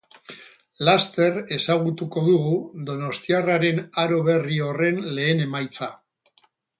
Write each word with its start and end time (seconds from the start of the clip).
Laster 0.87 1.35
ezagutuko 1.57 2.23
dugu 2.29 2.55
donostiarraren 2.89 3.83
aro 4.05 4.17
berri 4.31 4.57
horren 4.69 5.01
lehen 5.19 5.45
emaitza. 5.49 5.91